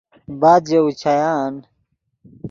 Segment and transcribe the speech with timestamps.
[0.41, 1.53] بعد ژے اوچیان